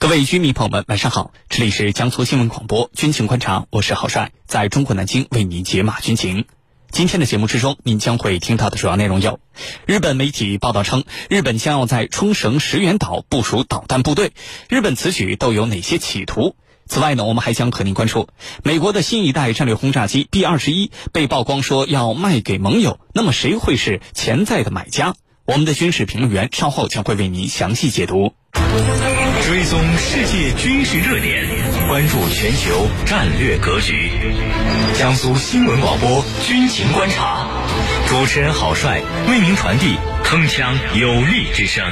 [0.00, 1.30] 各位居民朋友们，晚上好！
[1.50, 6.46] 这里是江苏新闻广播军情观察，我是郝帅，在中国南京为您解码军情。
[6.90, 9.40] 今天的节目之中，您将会听到的主要内容有：
[9.84, 14.32] 日本媒体报道称，日本将要在冲绳石垣岛部署导弹部队，
[14.70, 16.56] 日本此举都有哪些企图？
[16.86, 18.30] 此外呢，我们还将和您关注
[18.64, 25.14] 美国的新一代战略轰炸机 B 二十一被曝光说要卖给盟友，那么谁会是潜在的买家？
[25.44, 28.32] 我们的军事评论员稍后将会为您详细解读。
[29.50, 31.44] 追踪世界军事热点，
[31.88, 34.08] 关注全球战略格局。
[34.94, 37.48] 江苏新闻广播军情观察，
[38.06, 41.84] 主持人郝帅为您传递铿锵有力之声。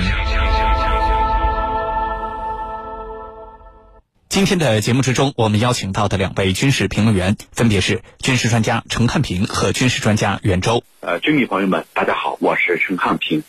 [4.28, 10.84] 今天的节目之中，我们邀请到的两位军事评论员分别是军事专家陈汉平和军事专家袁周。
[11.00, 13.42] 呃，军迷朋友们，大家好，我是陈汉平。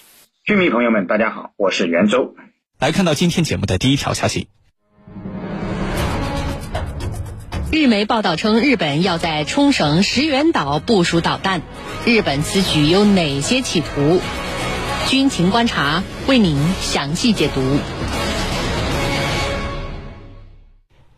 [0.45, 2.33] 军迷朋友们，大家好，我是袁周。
[2.79, 4.47] 来看到今天节目的第一条消息。
[7.73, 11.61] 日媒报道称，日本要在冲绳石垣岛部署导弹，
[12.05, 14.21] 日本此举有哪些企图？
[15.09, 17.61] 军情观察为您详细解读。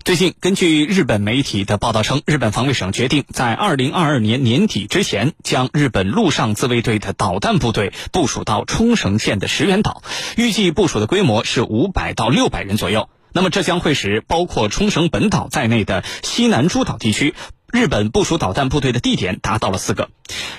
[0.04, 10.02] 最近，根据日本媒体的报道称，日本防卫省决定在二零二二年年底之前，将日本陆上自卫队的导弹部队部署到冲绳县的石垣岛，
[10.38, 13.10] 预计部署的规模是五百到六百人左右。
[13.32, 17.36] 那么，这将会使包括冲绳本岛在内的西南诸岛地区。
[17.72, 20.10] 日本部署导弹部队的地点达到了四个。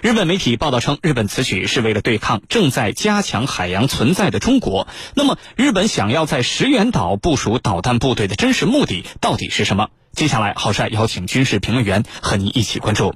[0.00, 4.88] 日本媒体报道称，日本此举是为了对抗正在加强海洋存在的中国。
[5.14, 9.90] 那么，日本想要在石垣岛部署导弹部队的真实目的到底是什么？
[10.12, 13.14] 接下来，郝帅邀请军事评论员和您一起关注。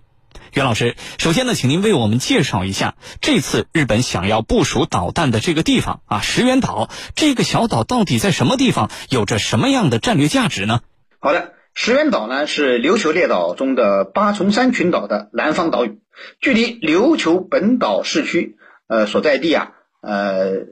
[0.52, 10.80] 袁老师，首先呢，请您为我们介绍一下这次日本想要部署导弹的这个地方啊，石垣岛这个小岛到底在什么地方，有着什么样的战略价值呢？
[11.18, 11.55] 好的。
[11.78, 15.98] 石垣岛呢是琉球列岛中的八重山群岛的南方岛屿，
[16.40, 18.56] 距离琉球本岛市区
[18.88, 20.68] 呃所在地啊呃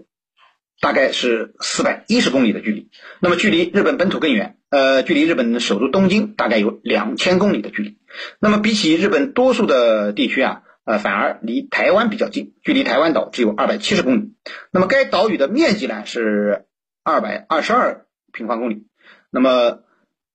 [0.80, 2.88] 大概是四百一十公里的距离。
[3.20, 7.98] 那么距离日本本土更远，呃距离日本首都东京大概有两千公里的距离。
[8.40, 14.32] 那么比起日本多数的地区啊，呃反而离台湾比较近，距离台湾岛只有二百七十公里。
[14.72, 16.64] 那么该岛屿的面积呢是
[17.02, 18.86] 二百二十二平方公里。
[19.30, 19.80] 那么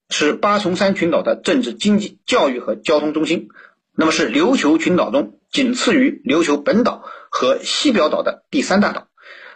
[0.09, 3.49] 是八重山群岛的政治、经济、教育和交通中心，
[3.95, 9.07] 那么是琉球群岛中仅次于琉球本岛和西表岛的第三大岛。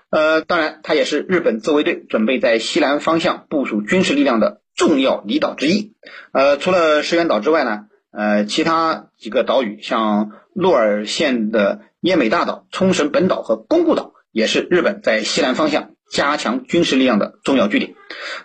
[0.10, 5.94] 呃，当然，它也是日本自卫队准备在西南方向部署军事力量的重要离岛之一。
[6.32, 15.90] 呃，除了石垣岛之外呢，呃，其他几个岛屿，像鹿儿县的奄美大岛、冲绳本岛和宫古岛，也是日本在西南方向。
[16.14, 17.96] 加强军事力量的重要据点。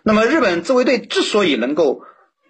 [0.02, 2.00] 那么，日本自卫队之所以能够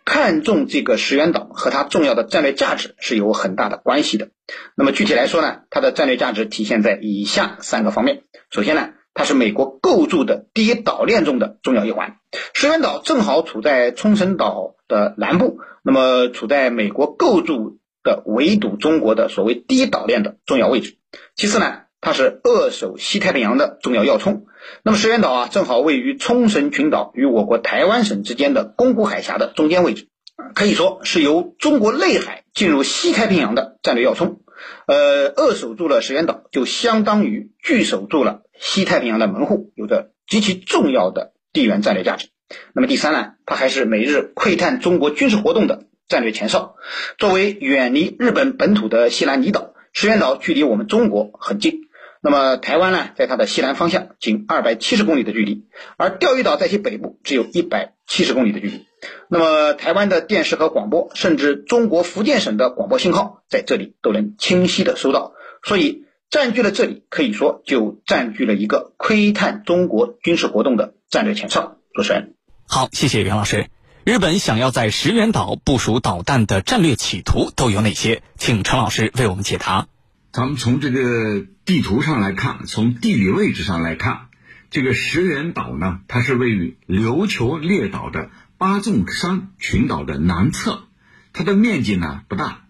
[0.05, 4.29] 看中这个石垣岛，和它重要的战略价值是有很大的关系的。
[4.77, 8.23] 那么具体来说呢，它的战略价值体现在以下三个方面。
[8.51, 12.17] 首先呢，它是美国构筑的第一岛链中的重要一环。
[12.55, 20.97] 石垣岛正好处在冲绳岛的南部，那么处在美国构筑的围堵中国的所谓第一岛链的重要位置。
[21.35, 24.47] 其次呢，它是扼守西太平洋的重要要冲。
[24.83, 30.09] 那么石垣岛啊，正好位于冲绳群岛与我国台湾省之间的宫古海峡的中间位置，
[30.55, 34.41] 可以说是由中国内海进入西太平洋的战略要冲。
[34.87, 42.29] 呃，扼守住了石垣岛，就相当于据守住了西太平洋的门户，有着极其重要的地缘战略价值。
[42.75, 46.77] 那么第三呢，它还是美日窥探中国军事活动的战略前哨。
[47.19, 51.88] 作为远离日本本土的西南离岛，石垣岛距离我们中国很近。
[52.21, 58.87] 那么台湾呢，在它的西南方向仅二百七十公里的距离，而钓鱼岛在其北部只有一百七十公里的距离。
[59.29, 65.33] 那么台湾的电视和广播，甚至中国福建省的广播信号，在这里都能清晰的收到。
[65.63, 71.77] 所以占据了这里，可以说就占据了一个窥探中国军事活动的战略前哨。
[71.95, 72.35] 主持人，
[72.67, 73.69] 好，谢谢袁老师。
[74.05, 78.23] 日本想要在石垣岛部署导弹的战略企图都有哪些？
[78.37, 79.87] 请陈老师为我们解答。
[80.31, 84.27] 咱们从这个地图上来看，从地理位置上来看，
[84.71, 90.85] 这个石垣岛呢，它是位于琉球列岛的八重山群岛的南侧，
[91.33, 92.67] 它的面积呢不大，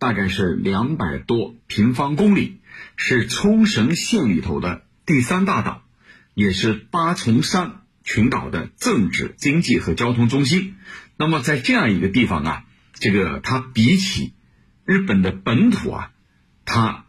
[0.00, 2.58] 大概是两百多平方公里，
[2.96, 5.84] 是冲绳县里头的第三大岛，
[6.34, 10.74] 也是八重山群岛的政治、经济和交通中心。
[11.16, 14.34] 那么在这样一个地方啊，这个它比起
[14.84, 16.10] 日本的本土啊。
[16.68, 17.06] 它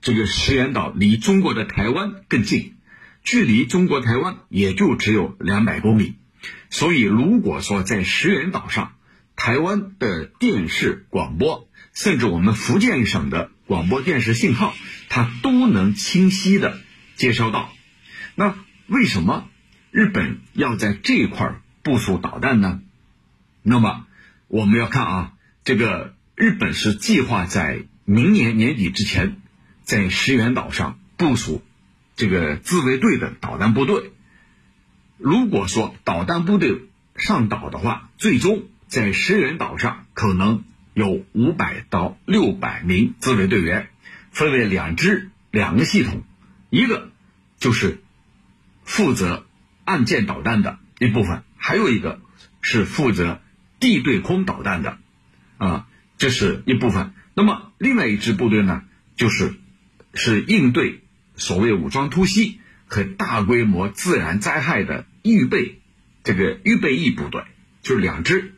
[0.00, 2.76] 这个石垣岛离中国的台湾更近，
[3.24, 6.14] 距离中国台湾也就只有两百公里。
[6.70, 8.92] 所以如果说在石垣岛上，
[9.34, 14.74] 台湾的电视广播，甚至我们福建省的广播电视信号，
[15.08, 16.78] 它都能清晰的
[17.16, 17.72] 接收到。
[18.36, 18.54] 那
[18.86, 19.48] 为什么
[19.90, 22.80] 日本要在这一块部署导弹呢？
[23.62, 24.06] 那么
[24.46, 25.32] 我们要看啊，
[25.64, 29.36] 这个日本是计划在明年年底之前，
[29.84, 31.62] 在石垣岛上部署
[32.16, 34.10] 这个自卫队的导弹部队。
[35.16, 38.64] 如果说导弹部队上岛的话，最终。
[38.88, 43.90] 在石垣岛上，可能有五百到六百名自卫队员，
[44.32, 46.24] 分为两支两个系统，
[46.68, 47.12] 一个
[47.60, 48.02] 就是
[48.82, 49.46] 负责
[49.84, 52.20] 岸舰导弹的一部分，还有一个
[52.60, 53.40] 是负责
[53.78, 54.98] 地对空导弹的，
[55.58, 55.86] 啊，
[56.18, 57.12] 这是一部分。
[57.34, 58.82] 那么另外一支部队呢，
[59.16, 59.54] 就是
[60.14, 61.00] 是应对
[61.36, 65.80] 所谓武装突袭和大规模自然灾害的预备
[66.24, 67.44] 这个预备役部队，
[67.82, 68.54] 就是两支。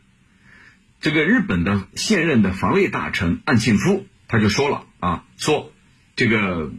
[1.01, 5.73] 这个日本的现任的防卫大臣岸信夫他就说了啊，说
[6.15, 6.73] 这个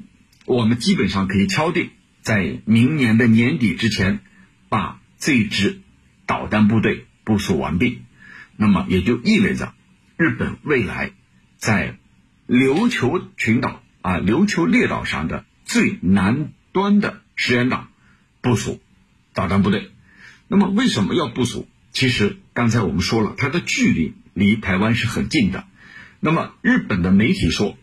[0.46, 1.92] 我们基本上可以敲定，
[2.22, 4.22] 在明年的年底之前，
[4.70, 5.82] 把这支
[6.26, 8.02] 导弹部队部署完毕。
[8.56, 9.74] 那么也就意味着，
[10.16, 11.12] 日本未来
[11.64, 11.98] 在
[12.46, 17.88] 琉球群岛啊琉球列岛上的最南端的石垣岛
[18.42, 18.82] 部署
[19.34, 19.92] 导弹部队。
[20.50, 21.66] 那么为什么要部署？
[21.94, 25.64] 其实刚才我们说了，它的距离离台湾是很近的。
[26.20, 27.78] 那么日本的媒体说，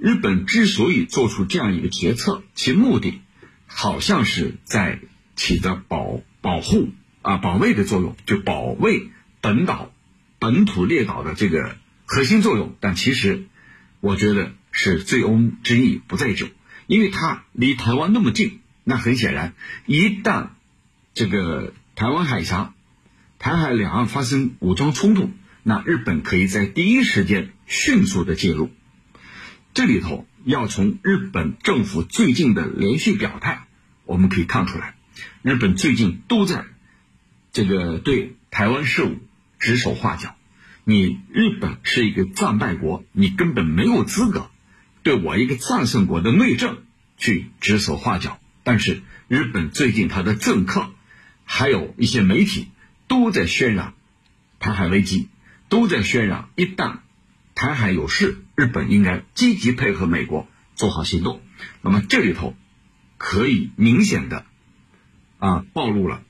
[0.00, 3.20] 日本之所以做出这样一个决策，其目的
[3.66, 5.00] 好像是在
[5.36, 6.88] 起着保保护
[7.20, 9.10] 啊保卫的作用，就保卫
[9.42, 9.92] 本岛
[10.38, 11.76] 本土列岛的这个
[12.08, 12.74] 核心作用。
[12.80, 13.46] 但其实
[14.00, 16.48] 我觉得是醉翁之意不在酒，
[16.88, 19.54] 因为它离台湾那么近，那很显然，
[19.86, 20.48] 一旦
[21.14, 22.74] 这个台湾海峡。
[23.40, 25.30] 台海两岸发生武装冲突，
[25.62, 28.72] 那日本可以在第一时间迅速的介入。
[29.74, 33.68] 这里头要从日本政府最近的连续表态，
[34.06, 34.96] 我们可以看出来，
[35.42, 36.64] 日本最近都在
[37.52, 39.18] 这个对台湾事务
[39.60, 40.34] 指手画脚。
[40.90, 44.50] 你日本是一个战败国，你根本没有资格
[45.02, 46.78] 对我一个战胜国的内政
[47.18, 48.40] 去指手画脚。
[48.64, 50.88] 但是日本最近他的政客，
[51.44, 52.68] 还有一些媒体。
[53.06, 53.94] 都在渲染
[54.60, 55.28] 台海危机，
[55.70, 56.98] 都在渲染一旦
[57.54, 61.40] 台海有事，日本应该积极配合美国做好行动。
[61.80, 62.54] 那么这里头
[63.16, 64.44] 可以明显的
[65.38, 66.22] 啊暴露了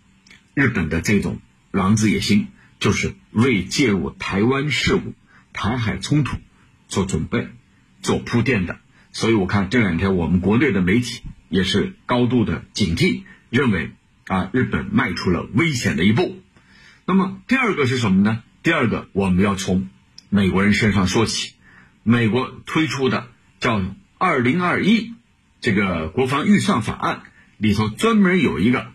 [0.55, 1.40] 日本的这种
[1.72, 2.46] 狼子野心，
[2.79, 5.15] 就是为介入台湾事务、
[5.53, 6.37] 台海冲突
[6.89, 7.49] 做准备、
[8.03, 8.79] 做铺垫的。
[9.13, 13.93] 所以我看这两天我们国内的媒体也是高度的警惕，认为
[14.27, 16.41] 啊日本迈出了危险的一步。
[17.05, 18.43] 那么第二个是什么呢？
[18.63, 19.89] 第二个我们要从
[20.29, 21.55] 美国人身上说起。
[22.03, 23.29] 美国推出的
[23.61, 23.83] 叫
[24.19, 25.15] “二零二一”
[25.61, 27.23] 这个国防预算法案
[27.57, 28.93] 里头专门有一个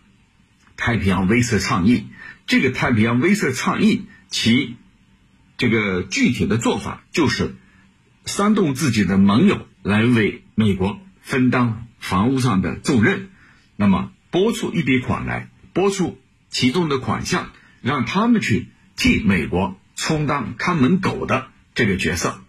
[0.77, 2.07] 太平洋威慑倡议。
[2.45, 4.75] 这个太平洋威慑倡议其
[5.57, 7.55] 这个具体的做法就是
[8.25, 13.29] 煽动自己的盟友来为美国分担防务上的重任，
[13.75, 16.19] 那么拨出一笔款来，拨出
[16.49, 17.51] 其中的款项。
[17.83, 22.41] 让他们去替美国充当看门狗的这个角色，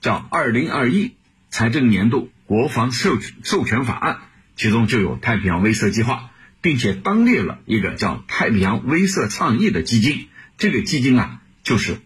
[0.00, 1.12] 叫《二零二一
[1.50, 4.14] 财政年度国防授授权法案》，
[4.56, 6.29] 其中就有太平洋威慑计划，
[6.60, 10.28] 并且当列了一个叫“太平洋威慑倡议”的基金。
[10.58, 12.00] 这个基金啊，就是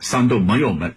[0.00, 0.96] 煽动盟友们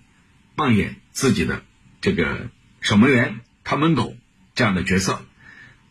[0.55, 1.63] 扮演自己的
[2.01, 2.50] 这个
[2.81, 4.15] 守门员、看门狗
[4.55, 5.25] 这样的角色。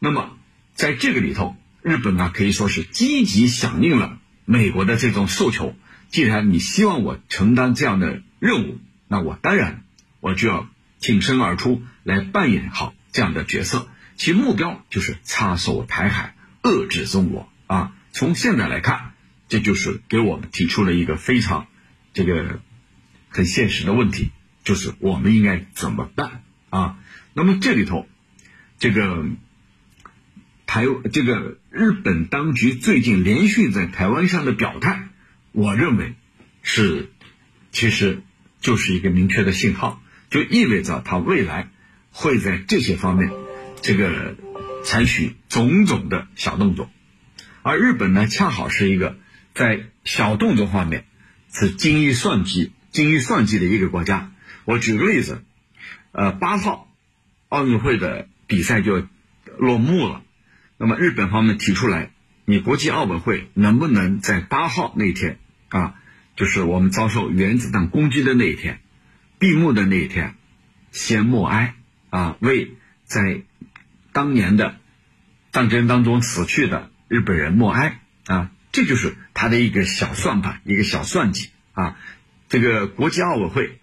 [0.01, 0.37] 那么
[0.75, 4.19] 在这个里头，日本呢可以说是积极响应了。
[4.45, 5.75] 美国的这种诉求，
[6.09, 8.79] 既然你希望我承担这样的任务，
[9.09, 9.85] 那我当然
[10.21, 10.69] 我就要
[11.01, 13.89] 挺身而出来扮演好这样的角色。
[14.17, 17.95] 其目标就是插手台海，遏制中国啊。
[18.11, 19.13] 从现在来看，
[19.49, 21.69] 这就是给我们提出了一个非常
[22.13, 22.59] 这个
[23.29, 24.33] 很现实的问题，
[24.65, 26.99] 就是我们应该怎么办啊？
[27.35, 28.09] 那么这里头，
[28.81, 29.25] 这个。
[30.67, 35.09] 台这个日本当局最近连续在台湾上的表态，
[35.53, 36.15] 我认为
[36.63, 37.13] 是
[37.71, 38.23] 其实
[38.61, 41.69] 就是一个明确的信号，就意味着他未来
[42.11, 43.31] 会在这些方面
[43.83, 44.37] 这个
[44.85, 46.91] 采取种种的小动作，
[47.63, 49.17] 而日本呢，恰好是一个
[49.55, 51.07] 在小动作方面
[51.51, 54.31] 是精于算计、精于算计的一个国家。
[54.67, 55.43] 我举个例子，
[56.13, 56.89] 呃，八号
[57.49, 59.07] 奥运会的比赛就
[59.59, 60.23] 落幕了。
[60.77, 62.11] 那么日本方面提出来，
[62.45, 65.39] 你国际奥委会能不能在八号那天
[65.71, 65.95] 啊，
[66.37, 68.81] 就是我们遭受原子弹攻击的那一天，
[69.39, 70.35] 闭幕的那一天，
[70.93, 71.75] 先默哀
[72.11, 72.75] 啊，为
[73.05, 73.43] 在
[74.15, 74.77] 当年的
[75.51, 81.97] 战争当中死去的日本人默哀啊，这就是他的一个小算盘，一个小算计啊。
[82.49, 83.81] 这个国际奥委会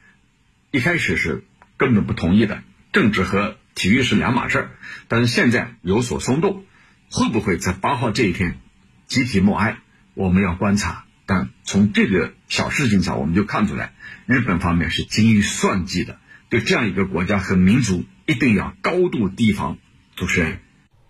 [0.72, 1.44] 一开始是
[1.76, 4.72] 根本不同意的，政治和体育是两码事儿，
[5.10, 6.66] 但是现在有所松动。
[7.14, 8.58] 会不会在八号这一天
[9.06, 9.80] 集体默哀？
[10.14, 11.04] 我们要观察。
[11.26, 13.94] 但从这个小事情上，我们就看出来，
[14.28, 19.78] 日本方面是精于算计的，对这样一个国家和民族，一定要高度提防。
[20.22, 20.60] 主持人，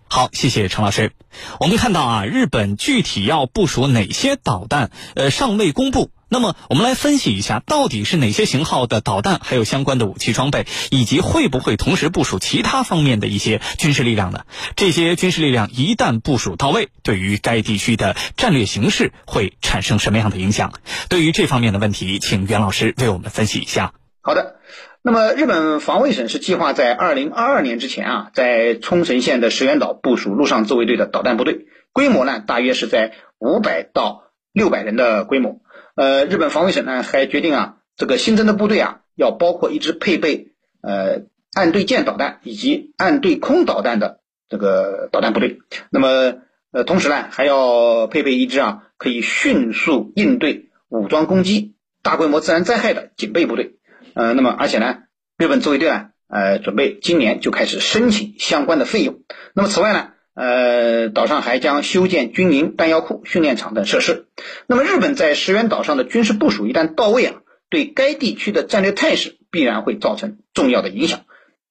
[0.08, 1.12] 好，谢谢陈老师。
[1.60, 6.10] 我们看到啊，日本具体要部署哪些导弹，呃，尚未公布。
[6.30, 14.46] 那么，我们来分析一下，到底是哪些型号的导弹，还有相关的武器装备，以及会不会同时部署其他方面的一些军事力量呢？
[14.76, 20.72] 这些军事力量一旦部署到位，对于该地区的战略形势会产生什么样的影响？
[21.10, 23.92] 对于这方面的问题，请袁老师为我们分析一下。
[24.22, 24.56] 好的，
[25.04, 35.60] 那么日本防卫省是计划在二零二二年之前啊，在冲绳县的石垣岛部署陆上自卫队的导弹部队，规模呢大约是在五百到六百人的规模。
[35.96, 45.58] 呃，日本防卫省呢还决定啊，这个新增的部队啊，要包括一支配备呃岸对舰导弹以及岸对空导弹的这个导弹部队。
[45.90, 46.36] 那么
[46.70, 53.74] 呃，同时呢还要配备一支啊可以迅速应对武装攻击、大规模自然灾害的警备部队。
[54.14, 54.98] 呃，那么而且呢，
[55.38, 59.20] 日本自卫队啊，呃，准备今年就开始申请相关的费用。
[59.54, 60.08] 那么此外呢？
[60.34, 64.28] 呃，岛上还将修建军营、弹药库、训练场等设施。
[64.66, 67.34] 那么，日本在石垣岛上的军事部署一旦到位啊，
[67.68, 71.20] 对该地区的战略态势必然会造成重要的影响，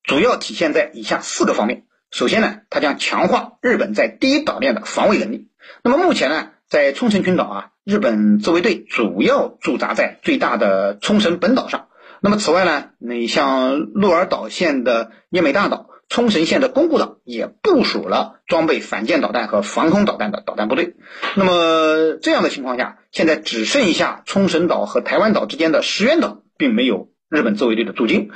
[0.03, 1.85] 主要体现在以下四个方面。
[2.11, 5.47] 首先呢，它将强化日本在第一岛链的防卫能力。
[5.83, 11.87] 那么目前呢，在冲绳群岛啊，日本自卫队主要驻扎在最大的冲绳本岛上。
[12.21, 15.87] 那么此外呢，你像鹿儿岛县的奄美大岛。
[16.11, 20.97] 冲绳县的宫古岛也部署了装备反舰导弹和防空导弹的导弹部队。
[21.37, 28.29] 那么这样的情况下，现在只剩下冲绳岛和台湾岛之间的石垣岛，并没有日本自卫队的驻军。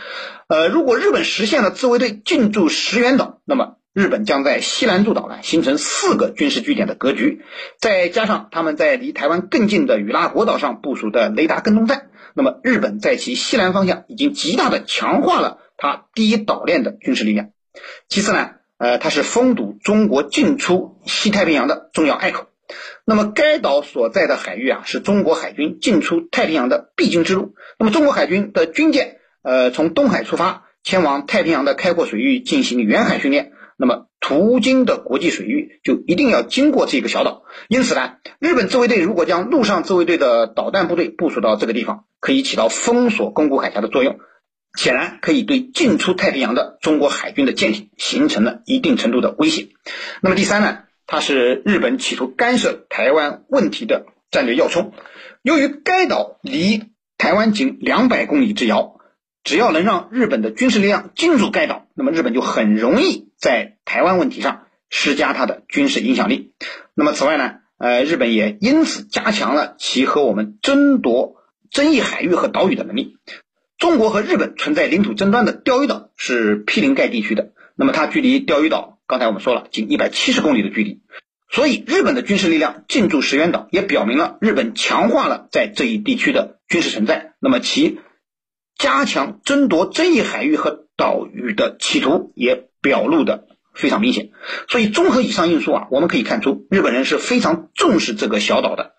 [0.47, 7.45] 呃，如果日本实现了自卫队进驻石垣岛，那么日本将在西南诸岛呢形成四个军事据点的格局，
[7.79, 17.51] 再加上他们在离台湾更近的与那国岛上部署的雷达跟踪站，那么日本在其西南方向已经极大的强化了它第一岛链的军事力量。
[18.09, 22.47] 其次呢，呃，它是封堵中国进出西太平洋的重要隘口。
[23.05, 27.53] 那么该岛所在的海域啊，是中国海军进出太平洋的必经之路。
[27.79, 33.53] 那么中国海军的军舰，呃，从东海出发，前往太平洋的开阔水域进行远海训练。
[33.77, 37.43] 那么途经的国际水域就一定要经过这个小岛。
[37.67, 44.19] 因此呢，日本自卫队如果将陆上自卫队的导弹部队部署到这个地方，可以起到封锁宫古海峡的作用。
[44.77, 49.69] 显然可以对进出太平洋的中国海军的舰艇形成了一定程度的威胁。
[50.19, 54.91] 那么第三呢，它是日本企图干涉台湾问题的战略要冲。
[55.41, 56.83] 由于该岛离
[57.17, 58.97] 台湾仅两百公里之遥，
[59.45, 66.55] 只要能让日本的军事力量进入该岛，那么日本就很容易在台湾问题上施加它的军事影响力。
[66.95, 71.35] 那么此外呢，呃，日本也因此加强了其和我们争夺
[71.69, 73.17] 争议海域和岛屿的能力。
[73.77, 81.01] 中国和日本存在领土争端的钓鱼岛是毗邻该地区的，那么它距离钓鱼岛，刚才我们说了，仅一百七十公里的距离，
[81.51, 87.99] 所以日本的军事力量进驻石垣岛，也表明了日本强化了在这一地区的军事存在，那么其
[88.75, 94.29] 加强争夺争议海域和岛屿的企图也表露的非常明显。
[94.69, 98.91] 所以综合以上因素啊，我们可以看出，日本人是非常重视这个小岛的，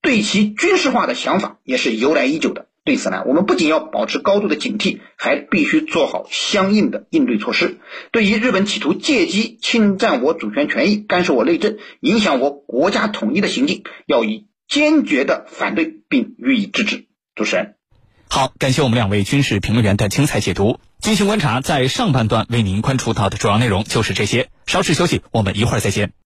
[0.00, 2.68] 对其军事化的想法也是由来已久的。
[2.86, 7.78] 对此呢，我们不仅要保持高度的警惕，还必须做好相应的应对措施。
[8.10, 17.06] 对于日本企图借机侵占我主权权益、干涉我内政、影响我国家统一的行径，要以坚决的反对并予以制止。
[17.34, 17.74] 主持人，
[18.30, 20.78] 好，感谢我们两位军事评论员的精彩解读。
[21.00, 24.48] 军情观察在上半段为您关注到的主要内容就是这些。
[24.66, 26.12] 稍事休息，我们一会儿再见。